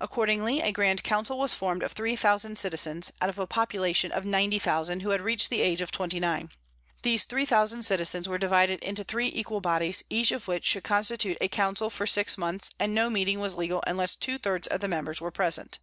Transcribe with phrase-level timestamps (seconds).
[0.00, 4.24] Accordingly, a grand council was formed of three thousand citizens, out of a population of
[4.24, 6.50] ninety thousand who had reached the age of twenty nine.
[7.02, 11.38] These three thousand citizens were divided into three equal bodies, each of which should constitute
[11.40, 14.86] a council for six months and no meeting was legal unless two thirds of the
[14.86, 15.80] members were present.